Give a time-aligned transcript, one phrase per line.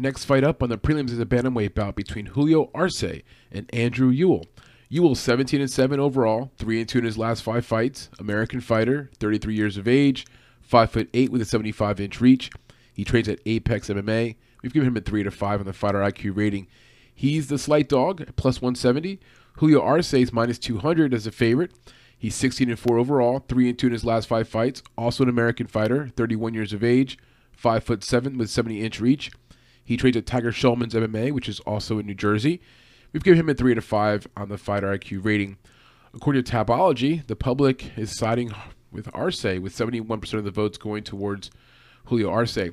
[0.00, 3.04] next fight up on the prelims is a bantamweight bout between Julio Arce
[3.52, 4.46] and Andrew Ewell.
[4.88, 9.10] Ewell 17 and 7 overall, 3 and 2 in his last 5 fights, American fighter,
[9.20, 10.26] 33 years of age,
[10.62, 12.50] 5 foot 8 with a 75 inch reach.
[12.92, 14.36] He trains at Apex MMA.
[14.62, 16.66] We've given him a 3 to 5 on the fighter IQ rating.
[17.14, 19.20] He's the slight dog, plus 170.
[19.58, 21.72] Julio Arce is minus 200 as a favorite.
[22.18, 24.82] He's 16 and 4 overall, 3 and 2 in his last 5 fights.
[24.98, 27.16] Also an American fighter, 31 years of age,
[27.52, 29.30] 5 foot 7 with 70 inch reach.
[29.84, 32.60] He trains at Tiger Schulmann's MMA, which is also in New Jersey.
[33.12, 35.58] We've given him a 3 out of 5 on the fighter IQ rating.
[36.14, 38.52] According to Tapology, the public is siding
[38.92, 41.50] with Arce, with 71% of the votes going towards
[42.06, 42.58] Julio Arce.
[42.58, 42.64] All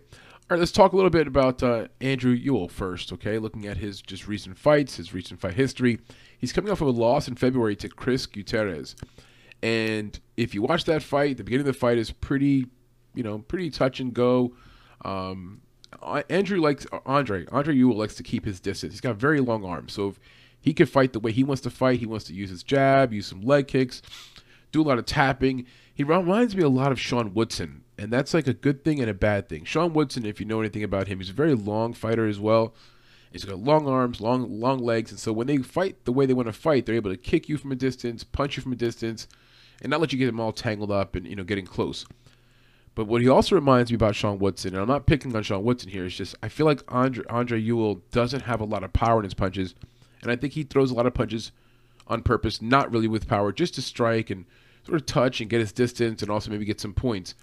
[0.55, 3.38] right, let's talk a little bit about uh, Andrew Ewell first, okay?
[3.38, 5.99] Looking at his just recent fights, his recent fight history.
[6.38, 8.95] He's coming off of a loss in February to Chris Gutierrez.
[9.61, 12.67] And if you watch that fight, the beginning of the fight is pretty,
[13.13, 14.55] you know, pretty touch and go.
[15.03, 15.61] Um,
[16.30, 17.45] Andrew likes Andre.
[17.52, 18.93] Andre Ewell likes to keep his distance.
[18.93, 20.19] He's got very long arms, so if
[20.59, 23.13] he can fight the way he wants to fight, he wants to use his jab,
[23.13, 24.02] use some leg kicks,
[24.71, 25.65] do a lot of tapping.
[25.93, 29.09] He reminds me a lot of Sean Woodson, and that's like a good thing and
[29.09, 29.63] a bad thing.
[29.63, 32.75] Sean Woodson, if you know anything about him, he's a very long fighter as well.
[33.31, 36.33] He's got long arms, long long legs, and so when they fight the way they
[36.33, 38.77] want to fight, they're able to kick you from a distance, punch you from a
[38.77, 39.27] distance,
[39.81, 42.05] and not let you get them all tangled up and you know getting close.
[42.98, 45.64] But what he also reminds me about Sean Woodson, and I'm not picking on Sean
[45.64, 48.92] Woodson here, it's just I feel like Andre, Andre Ewell doesn't have a lot of
[48.92, 49.76] power in his punches,
[50.23, 51.52] and I think he throws a lot of punches
[52.08, 54.45] on purpose, not really with power, just to strike and
[54.84, 57.36] sort of touch and get his distance and also maybe get some points.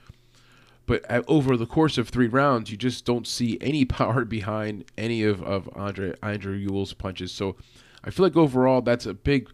[0.87, 5.23] But over the course of three rounds, you just don't see any power behind any
[5.23, 7.31] of, of Andre Andre Ewell's punches.
[7.31, 7.55] So
[8.03, 9.49] I feel like overall that's a big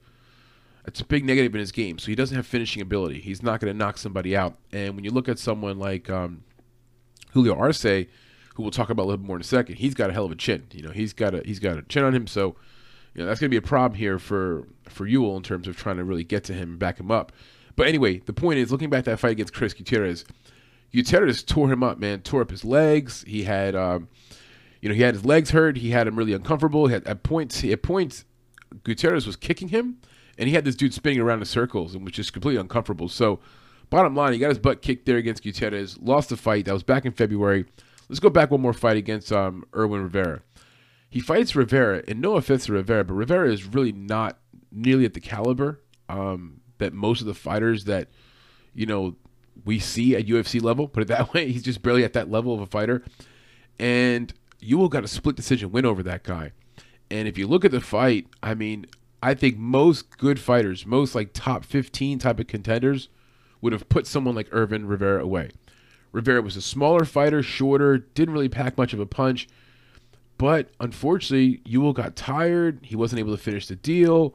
[0.86, 1.98] it's a big negative in his game.
[1.98, 3.20] So he doesn't have finishing ability.
[3.20, 4.56] He's not going to knock somebody out.
[4.72, 6.42] And when you look at someone like um,
[7.32, 8.06] Julio Arce, who
[8.58, 10.32] we'll talk about a little bit more in a second, he's got a hell of
[10.32, 10.66] a chin.
[10.72, 12.26] You know, he's got a he's got a chin on him.
[12.26, 12.56] So
[13.14, 15.76] you know that's going to be a problem here for for Ewell in terms of
[15.76, 17.32] trying to really get to him and back him up.
[17.76, 20.24] But anyway, the point is, looking back at that fight against Chris Gutierrez,
[20.92, 22.20] Gutierrez tore him up, man.
[22.20, 23.24] Tore up his legs.
[23.26, 24.08] He had, um,
[24.80, 25.76] you know, he had his legs hurt.
[25.76, 26.88] He had him really uncomfortable.
[26.88, 28.24] Had, at points, at points,
[28.84, 29.98] Gutierrez was kicking him
[30.40, 33.08] and he had this dude spinning around in circles, and was just completely uncomfortable.
[33.08, 33.40] So,
[33.90, 36.64] bottom line, he got his butt kicked there against Gutierrez, lost the fight.
[36.64, 37.66] That was back in February.
[38.08, 40.40] Let's go back one more fight against um, Irwin Rivera.
[41.10, 44.38] He fights Rivera, and no offense to Rivera, but Rivera is really not
[44.72, 48.08] nearly at the caliber um, that most of the fighters that
[48.72, 49.16] you know
[49.66, 50.88] we see at UFC level.
[50.88, 51.52] Put it that way.
[51.52, 53.04] He's just barely at that level of a fighter.
[53.78, 56.52] And Ewell got a split decision win over that guy.
[57.10, 58.86] And if you look at the fight, I mean,
[59.22, 63.08] I think most good fighters, most like top 15 type of contenders,
[63.60, 65.50] would have put someone like Irwin Rivera away.
[66.12, 69.48] Rivera was a smaller fighter, shorter, didn't really pack much of a punch.
[70.38, 72.80] But unfortunately, Ewell got tired.
[72.82, 74.34] He wasn't able to finish the deal.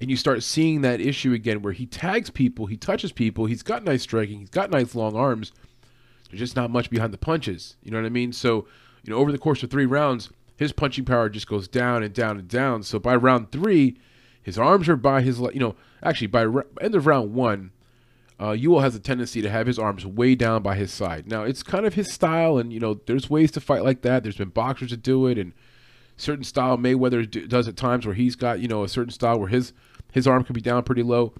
[0.00, 3.62] And you start seeing that issue again where he tags people, he touches people, he's
[3.62, 5.52] got nice striking, he's got nice long arms.
[6.30, 7.76] There's just not much behind the punches.
[7.82, 8.32] You know what I mean?
[8.32, 8.66] So,
[9.04, 12.14] you know, over the course of three rounds, his punching power just goes down and
[12.14, 12.82] down and down.
[12.82, 13.98] So by round three,
[14.42, 16.46] his arms are by his, you know, actually by
[16.80, 17.72] end of round one,
[18.40, 21.26] uh, Ewell has a tendency to have his arms way down by his side.
[21.26, 24.22] Now it's kind of his style, and you know, there's ways to fight like that.
[24.22, 25.52] There's been boxers that do it, and
[26.16, 29.48] certain style Mayweather does at times where he's got you know a certain style where
[29.48, 29.72] his
[30.12, 31.34] his arm can be down pretty low.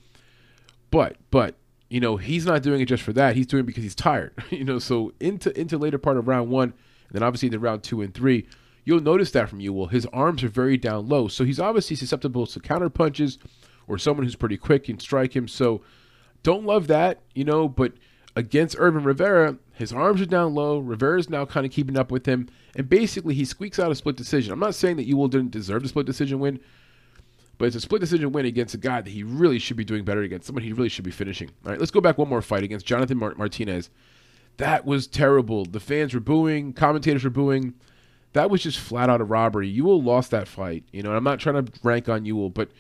[0.91, 1.57] But but
[1.89, 3.35] you know he's not doing it just for that.
[3.35, 4.35] He's doing it because he's tired.
[4.51, 6.75] you know, so into into later part of round one,
[7.09, 8.47] and then obviously the round two and three,
[8.91, 9.87] You'll notice that from Ewell.
[9.87, 13.39] His arms are very down low, so he's obviously susceptible to counter punches
[13.87, 15.47] or someone who's pretty quick can strike him.
[15.47, 15.83] So
[16.43, 17.93] don't love that, you know, but
[18.35, 20.81] against Irwin Rivera, his arms are down low.
[20.81, 24.17] Rivera's now kind of keeping up with him, and basically he squeaks out a split
[24.17, 24.53] decision.
[24.53, 26.59] I'm not saying that Ewell didn't deserve the split decision win,
[27.59, 30.05] but it's a split decision win against a guy that he really should be doing
[30.05, 31.51] better against, someone he really should be finishing.
[31.65, 33.89] All right, let's go back one more fight against Jonathan Martinez.
[34.57, 35.65] That was terrible.
[35.65, 37.75] The fans were booing, commentators were booing
[38.33, 39.69] that was just flat out a robbery.
[39.69, 40.85] Ewell lost that fight.
[40.93, 42.71] You know, I'm not trying to rank on Ewell, but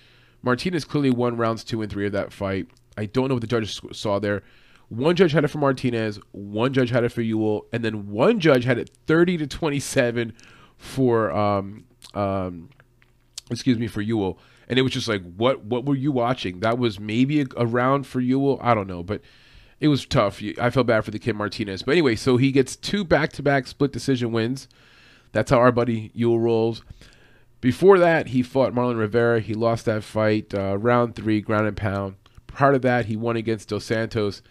[0.42, 2.68] Martinez clearly won rounds two and three of that fight.
[2.96, 4.42] I don't know what the judges saw there.
[4.88, 8.40] One judge had it for Martinez, one judge had it for Ewell, and then one
[8.40, 10.32] judge had it 30 to 27
[10.76, 12.70] for um um
[13.50, 14.38] excuse me for Ewell.
[14.68, 16.60] And it was just like, what what were you watching?
[16.60, 18.58] That was maybe a, a round for Ewell.
[18.62, 19.20] I don't know, but
[19.78, 20.42] it was tough.
[20.60, 21.82] I felt bad for the kid Martinez.
[21.82, 24.68] But anyway, so he gets two back to back split decision wins.
[25.32, 26.82] That's how our buddy Ewell rolls.
[27.60, 29.40] Before that, he fought Marlon Rivera.
[29.40, 32.16] He lost that fight, uh, round three, ground and pound.
[32.46, 34.42] Prior to that, he won against Dos Santos.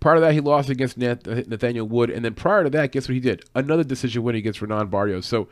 [0.00, 2.10] Prior to that, he lost against Nathaniel Wood.
[2.10, 3.44] And then prior to that, guess what he did?
[3.54, 5.26] Another decision win against Renan Barrios.
[5.26, 5.48] So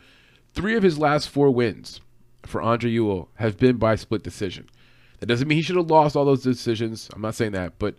[0.54, 2.00] Three of his last four wins
[2.44, 4.70] for Andre Ewell have been by split decision.
[5.18, 7.10] That doesn't mean he should have lost all those decisions.
[7.12, 7.96] I'm not saying that, but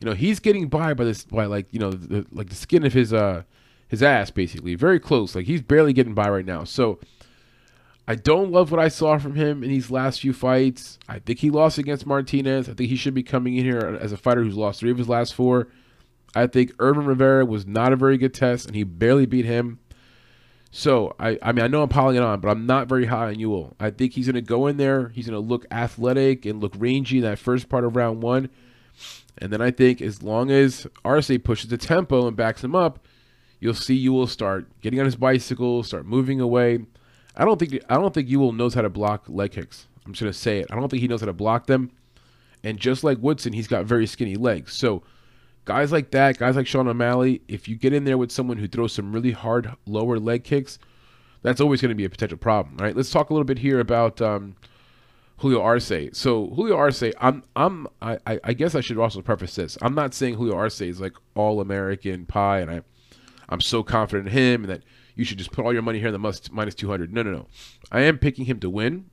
[0.00, 2.84] you know he's getting by by this by like you know the, like the skin
[2.84, 3.44] of his uh
[3.92, 5.34] his ass basically, very close.
[5.34, 6.64] Like he's barely getting by right now.
[6.64, 6.98] So
[8.08, 10.98] I don't love what I saw from him in these last few fights.
[11.10, 12.70] I think he lost against Martinez.
[12.70, 14.96] I think he should be coming in here as a fighter who's lost three of
[14.96, 15.68] his last four.
[16.34, 19.78] I think Irwin Rivera was not a very good test, and he barely beat him.
[20.70, 23.26] So I, I mean, I know I'm piling it on, but I'm not very high
[23.26, 23.76] on Ewell.
[23.78, 25.10] I think he's going to go in there.
[25.10, 28.48] He's going to look athletic and look rangy in that first part of round one,
[29.36, 33.06] and then I think as long as Arce pushes the tempo and backs him up,
[33.62, 36.80] you'll see Ewell start getting on his bicycle, start moving away.
[37.36, 39.86] I don't think I don't think Ewell knows how to block leg kicks.
[40.04, 40.66] I'm just to say it.
[40.70, 41.92] I don't think he knows how to block them.
[42.64, 44.74] And just like Woodson, he's got very skinny legs.
[44.74, 45.04] So
[45.64, 48.66] guys like that, guys like Sean O'Malley, if you get in there with someone who
[48.66, 50.80] throws some really hard lower leg kicks,
[51.42, 52.76] that's always going to be a potential problem.
[52.80, 54.56] All right, let's talk a little bit here about um,
[55.38, 55.92] Julio Arce.
[56.12, 59.78] So Julio Arce, I'm, I'm, I, I guess I should also preface this.
[59.82, 62.80] I'm not saying Julio Arce is like all American pie, and I,
[63.52, 64.82] I'm so confident in him and that
[65.14, 67.12] you should just put all your money here in the must, minus 200.
[67.12, 67.46] No, no, no.
[67.90, 69.10] I am picking him to win.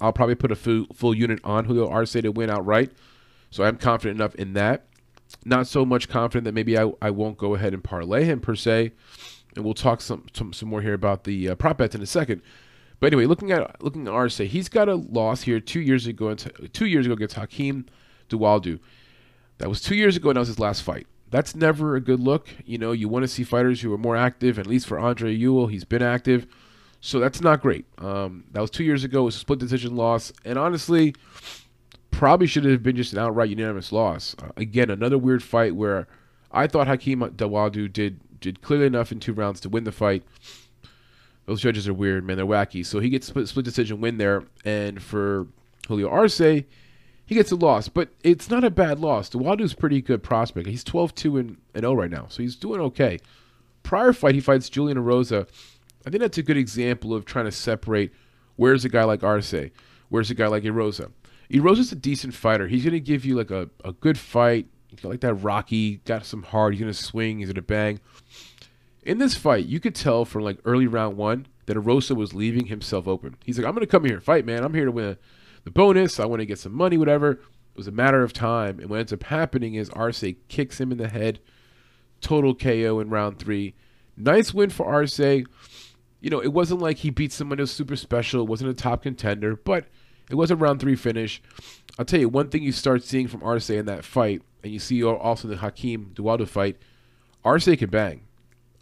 [0.00, 2.92] I'll probably put a full, full unit on Julio Arce to win outright.
[3.50, 4.86] So I'm confident enough in that
[5.44, 8.54] not so much confident that maybe I, I won't go ahead and parlay him per
[8.54, 8.92] se.
[9.54, 12.06] And we'll talk some some, some more here about the uh, prop bets in a
[12.06, 12.42] second.
[13.00, 16.34] But anyway, looking at looking at Arce, he's got a loss here two years ago.
[16.34, 17.86] Two years ago against Hakeem
[18.28, 18.78] Dawodu.
[19.58, 21.06] That was two years ago, and that was his last fight.
[21.30, 22.48] That's never a good look.
[22.64, 24.58] You know, you want to see fighters who are more active.
[24.58, 26.46] At least for Andre Ewell, he's been active,
[27.00, 27.84] so that's not great.
[27.98, 29.22] Um, that was two years ago.
[29.22, 31.14] It was a split decision loss, and honestly,
[32.10, 34.36] probably should have been just an outright unanimous loss.
[34.42, 36.06] Uh, again, another weird fight where
[36.52, 40.22] I thought Hakeem Dawodu did did clearly enough in two rounds to win the fight.
[41.46, 42.36] Those judges are weird, man.
[42.36, 42.84] They're wacky.
[42.84, 45.46] So he gets split, split decision win there, and for
[45.88, 46.64] Julio Arce,
[47.26, 49.28] he gets a loss, but it's not a bad loss.
[49.28, 50.68] Dawodu's pretty good prospect.
[50.68, 53.18] He's 12-2 and, and 0 right now, so he's doing okay.
[53.82, 55.48] Prior fight, he fights Julian Erosa.
[56.06, 58.12] I think that's a good example of trying to separate
[58.54, 59.54] where's a guy like Arce,
[60.08, 61.10] where's a guy like Erosa.
[61.50, 62.68] Erosa's a decent fighter.
[62.68, 64.66] He's going to give you like a, a good fight.
[65.02, 66.72] Like that Rocky, got some heart.
[66.72, 67.38] He's going to swing.
[67.38, 68.00] He's going to bang.
[69.02, 72.66] In this fight, you could tell from like early round one that Erosa was leaving
[72.66, 73.36] himself open.
[73.44, 74.64] He's like, I'm going to come here fight, man.
[74.64, 75.16] I'm here to win
[75.66, 76.18] the bonus.
[76.18, 77.32] I want to get some money, whatever.
[77.32, 78.80] It was a matter of time.
[78.80, 81.40] And what ends up happening is Arce kicks him in the head.
[82.22, 83.74] Total KO in round three.
[84.16, 85.18] Nice win for Arce.
[85.18, 85.44] You
[86.22, 88.40] know, it wasn't like he beat someone who was super special.
[88.40, 89.84] It wasn't a top contender, but–
[90.30, 91.42] it was a round three finish.
[91.98, 94.78] I'll tell you one thing you start seeing from Arce in that fight, and you
[94.78, 96.78] see also in the Hakeem Dawodu fight.
[97.44, 98.22] Arce could bang.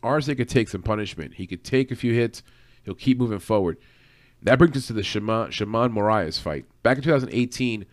[0.03, 1.35] Arce could take some punishment.
[1.35, 2.43] He could take a few hits.
[2.83, 3.79] He'll keep moving forward.
[4.45, 6.67] That brings us to the Sheymon, Sheymon Moraes fight.
[6.83, 7.87] Back in 2018,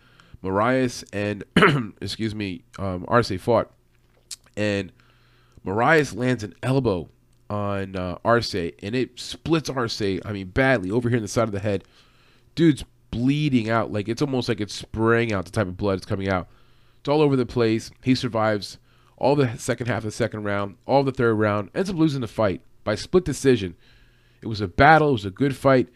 [0.44, 1.44] Moraes and,
[2.00, 3.70] excuse me, um, Arce fought.
[4.56, 4.92] And
[5.66, 7.08] Moraes lands an elbow
[7.48, 11.44] on uh, Arce, and it splits Arce, I mean, badly, over here in the side
[11.44, 11.84] of the head.
[12.54, 13.92] Dude's bleeding out.
[13.92, 16.48] Like it's almost like it's spraying out the type of blood that's coming out.
[16.98, 17.90] It's all over the place.
[18.02, 18.78] He survives
[19.16, 22.22] all the second half of the second round, all the third round, ends up losing
[22.22, 23.76] the fight by split decision.
[24.40, 25.88] It was a battle, it was a good fight.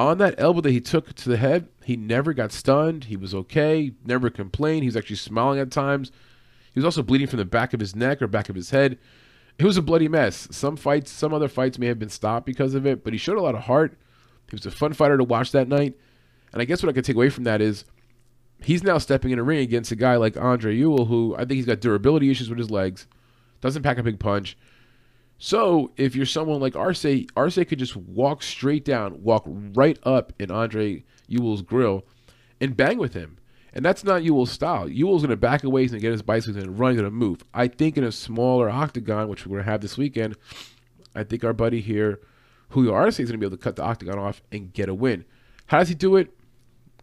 [0.00, 3.04] On that elbow that he took to the head, he never got stunned.
[3.04, 4.82] He was okay, never complained.
[4.82, 6.10] He was actually smiling at times.
[6.72, 8.96] He was also bleeding from the back of his neck or back of his head.
[9.58, 10.48] It was a bloody mess.
[10.52, 13.36] Some fights, some other fights may have been stopped because of it, but he showed
[13.36, 13.98] a lot of heart.
[14.48, 15.98] He was a fun fighter to watch that night.
[16.54, 17.84] And I guess what I could take away from that is
[18.62, 21.52] he's now stepping in a ring against a guy like Andre Ewell, who I think
[21.52, 23.06] he's got durability issues with his legs,
[23.60, 24.56] doesn't pack a big punch.
[25.42, 30.34] So if you're someone like Arce, Arce could just walk straight down, walk right up
[30.38, 32.04] in Andre Ewell's grill,
[32.60, 33.38] and bang with him.
[33.72, 34.86] And that's not Ewell's style.
[34.86, 37.42] Ewell's going to back away, to get his bicycle and run, going to move.
[37.54, 40.36] I think in a smaller octagon, which we're going to have this weekend,
[41.14, 42.20] I think our buddy here,
[42.68, 44.94] Julio Arce, is going to be able to cut the octagon off and get a
[44.94, 45.24] win.
[45.68, 46.36] How does he do it?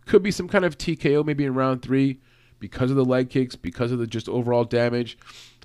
[0.06, 2.20] Could be some kind of TKO maybe in round three
[2.60, 5.18] because of the leg kicks, because of the just overall damage.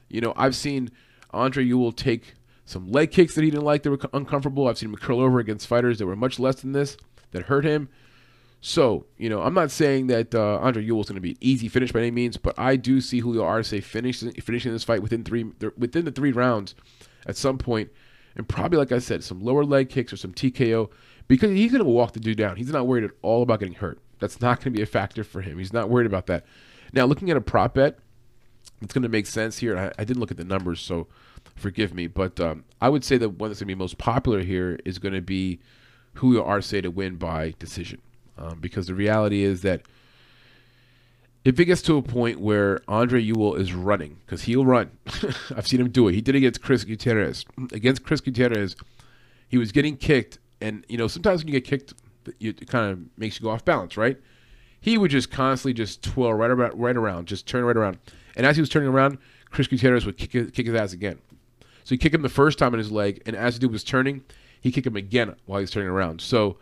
[0.08, 0.90] You know, I've seen
[1.32, 2.34] Andre Ewell take
[2.64, 4.68] some leg kicks that he didn't like that were uncomfortable.
[4.68, 6.96] I've seen him curl over against fighters that were much less than this
[7.32, 7.88] that hurt him.
[8.60, 11.38] So, you know, I'm not saying that uh, Andre Ewell is going to be an
[11.40, 15.02] easy finish by any means, but I do see Julio Arce finishing finishing this fight
[15.02, 15.44] within three
[15.76, 16.76] within the three rounds
[17.26, 17.90] at some point,
[18.36, 20.90] and probably like I said, some lower leg kicks or some TKO
[21.26, 22.56] because he's going to walk the dude down.
[22.56, 23.98] He's not worried at all about getting hurt.
[24.20, 25.58] That's not going to be a factor for him.
[25.58, 26.46] He's not worried about that.
[26.92, 27.98] Now, looking at a prop bet,
[28.80, 29.78] it's going to make sense here.
[29.78, 31.06] I, I, didn't look at the numbers, so
[31.54, 32.06] forgive me.
[32.06, 34.98] But um, I would say that one that's going to be most popular here is
[34.98, 35.60] going to be
[36.14, 38.00] Julio Arce to win by decision.
[38.38, 39.82] Um, because the reality is that
[41.44, 44.90] if it gets to a point where Andre Ewell is running, because he'll run,
[45.56, 46.14] I've seen him do it.
[46.14, 47.44] He did it against Chris Gutierrez.
[47.72, 48.76] Against Chris Gutierrez,
[49.48, 51.94] he was getting kicked, and you know sometimes when you get kicked,
[52.40, 54.18] it kind of makes you go off balance, right?
[54.82, 57.98] He would just constantly just twirl right about right around, just turn right around,
[58.36, 59.16] and as he was turning around,
[59.50, 61.18] Chris Gutierrez would kick his, kick his ass again.
[61.84, 63.84] So he kicked him the first time in his leg, and as the dude was
[63.84, 64.24] turning,
[64.60, 66.20] he kicked him again while he's turning around.
[66.20, 66.58] So,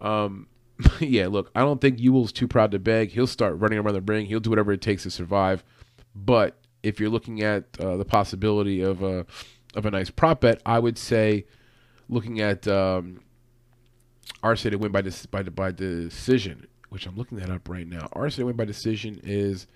[0.00, 0.46] um,
[1.00, 3.10] yeah, look, I don't think Ewell's too proud to beg.
[3.10, 4.26] He'll start running around the ring.
[4.26, 5.64] He'll do whatever it takes to survive.
[6.14, 9.26] But if you're looking at uh, the possibility of a
[9.74, 11.46] of a nice prop bet, I would say
[12.08, 13.20] looking at um,
[14.42, 18.06] Arce to win by this by by decision, which I'm looking that up right now.
[18.06, 19.66] To win by decision is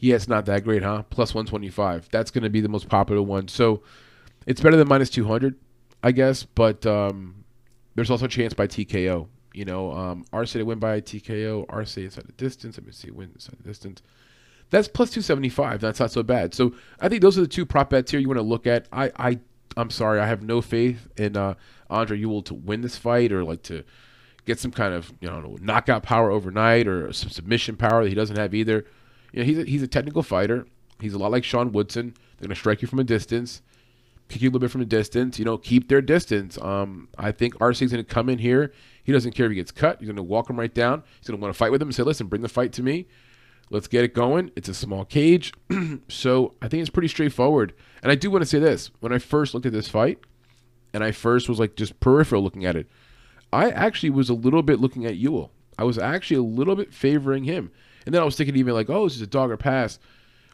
[0.00, 1.02] yeah, it's not that great, huh?
[1.10, 2.08] Plus 125.
[2.10, 3.48] That's going to be the most popular one.
[3.48, 3.82] So
[4.46, 5.54] it's better than minus 200,
[6.02, 6.42] I guess.
[6.42, 7.44] But um,
[7.94, 9.28] there's also a chance by TKO.
[9.52, 12.78] You know, um, to win by TKO, Arce inside the distance.
[12.78, 14.00] Let me see, win inside the distance.
[14.70, 15.80] That's plus 275.
[15.80, 16.54] That's not so bad.
[16.54, 18.86] So I think those are the two prop bets here you want to look at.
[18.92, 19.38] I, I,
[19.76, 21.54] I'm sorry, I have no faith in uh,
[21.90, 23.84] Andre Ewell to win this fight or like to
[24.44, 28.14] get some kind of you know knockout power overnight or some submission power that he
[28.14, 28.84] doesn't have either.
[29.32, 30.66] You know, he's a, he's a technical fighter.
[31.00, 32.14] He's a lot like Sean Woodson.
[32.38, 33.62] They're gonna strike you from a distance,
[34.28, 35.38] kick you a little bit from a distance.
[35.38, 36.58] You know, keep their distance.
[36.58, 38.72] Um, I think Arce's gonna come in here.
[39.02, 39.98] He doesn't care if he gets cut.
[40.00, 41.02] He's gonna walk him right down.
[41.18, 43.06] He's gonna want to fight with him and say, "Listen, bring the fight to me.
[43.70, 45.52] Let's get it going." It's a small cage,
[46.08, 47.72] so I think it's pretty straightforward.
[48.02, 50.18] And I do want to say this: when I first looked at this fight,
[50.92, 52.88] and I first was like just peripheral looking at it,
[53.52, 55.52] I actually was a little bit looking at Ewell.
[55.78, 57.70] I was actually a little bit favoring him.
[58.04, 59.98] And then I was thinking even like, oh, this is a dog or pass.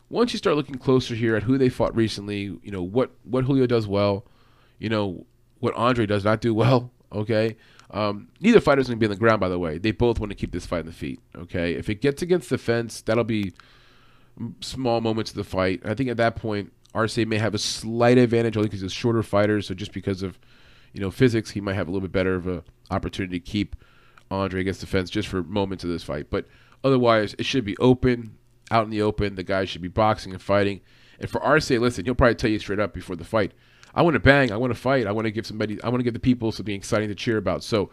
[0.08, 3.44] Once you start looking closer here at who they fought recently, you know what what
[3.44, 4.24] Julio does well,
[4.78, 5.26] you know
[5.58, 6.90] what Andre does not do well.
[7.12, 7.56] Okay,
[7.92, 9.38] um, neither fighter's going to be on the ground.
[9.40, 11.20] By the way, they both want to keep this fight in the feet.
[11.36, 13.52] Okay, if it gets against the fence, that'll be
[14.60, 15.80] small moments of the fight.
[15.84, 18.94] I think at that point, Arce may have a slight advantage only because he's a
[18.94, 19.62] shorter fighter.
[19.62, 20.36] So just because of
[20.92, 23.76] you know physics, he might have a little bit better of a opportunity to keep
[24.30, 26.28] Andre against the fence just for moments of this fight.
[26.30, 26.46] But
[26.86, 28.36] Otherwise, it should be open,
[28.70, 29.34] out in the open.
[29.34, 30.82] The guys should be boxing and fighting.
[31.18, 33.52] And for Arce, listen, he'll probably tell you straight up before the fight,
[33.92, 35.98] I want to bang, I want to fight, I want to give somebody, I want
[36.00, 37.64] to give the people something exciting to cheer about.
[37.64, 37.90] So,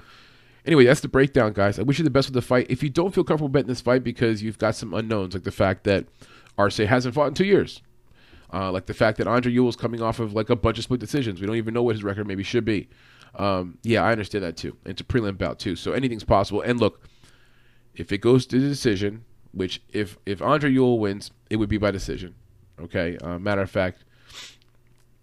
[0.65, 1.79] anyway, that's the breakdown, guys.
[1.79, 2.67] I wish you the best with the fight.
[2.69, 5.51] If you don't feel comfortable betting this fight because you've got some unknowns, like the
[5.51, 6.05] fact that
[6.57, 7.81] Arce hasn't fought in two years,
[8.53, 10.99] uh, like the fact that Andre Ewell's coming off of like a bunch of split
[10.99, 12.89] decisions, we don't even know what his record maybe should be.
[13.35, 14.77] Um, yeah, I understand that too.
[14.85, 16.61] It's a prelim bout too, so anything's possible.
[16.61, 17.07] And look,
[17.95, 21.77] if it goes to the decision, which if if Andre Ewell wins, it would be
[21.77, 22.35] by decision.
[22.79, 23.17] Okay.
[23.17, 24.03] Uh, matter of fact,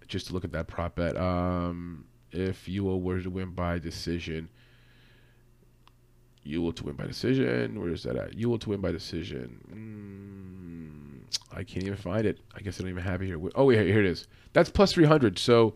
[0.06, 4.48] just to look at that prop bet, um, if Ewell were to win by decision,
[6.44, 7.80] Ewell to win by decision.
[7.80, 8.34] Where is that at?
[8.34, 11.22] Ewell to win by decision.
[11.22, 12.38] Mm, I can't even find it.
[12.54, 13.40] I guess I don't even have it here.
[13.54, 14.26] Oh, wait, here it is.
[14.52, 15.38] That's plus 300.
[15.38, 15.74] So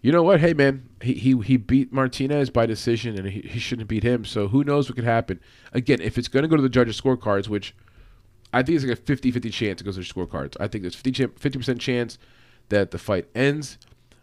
[0.00, 0.40] you know what?
[0.40, 4.24] Hey, man, he he, he beat Martinez by decision, and he, he shouldn't beat him.
[4.24, 5.40] So who knows what could happen?
[5.72, 7.74] Again, if it's going to go to the judges' scorecards, which
[8.52, 10.56] I think it's like a 50-50 chance it goes to the scorecards.
[10.60, 11.26] I think there's 50
[11.58, 12.18] percent chance
[12.68, 13.78] that the fight ends,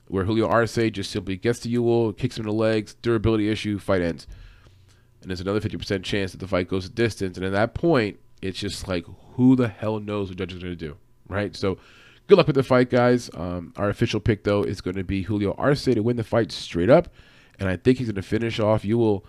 [0.08, 3.79] where Julio Arce just simply gets to Ewell, kicks him in the legs, durability issue,
[3.79, 4.27] fight ends.
[5.22, 7.38] And there's another 50% chance that the fight goes a distance.
[7.38, 10.77] And at that point, it's just like, who the hell knows what judges are going
[10.77, 11.55] to do, right?
[11.55, 11.79] So
[12.27, 13.29] Good luck with the fight, guys.
[13.36, 16.51] Um, our official pick, though, is going to be Julio Arce to win the fight
[16.51, 17.08] straight up.
[17.60, 19.24] And I think he's going to finish off Ewell